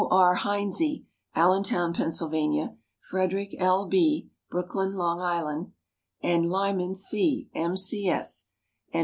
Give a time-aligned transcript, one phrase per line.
[0.09, 0.33] R.
[0.37, 1.05] Heinze,
[1.35, 2.75] Allentown, Pennsylvania;
[3.07, 3.85] Frederick L.
[3.85, 5.73] B., Brooklyn, Long Island;
[6.23, 7.75] and Lyman C., M.